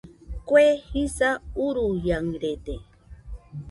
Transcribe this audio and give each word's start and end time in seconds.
Kue 0.47 0.63
jisa 0.89 1.29
uruiaɨrede 1.65 2.75